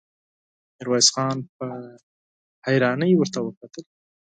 [0.75, 1.65] ميرويس خان په
[2.65, 3.85] حيرانۍ ورته وکتل.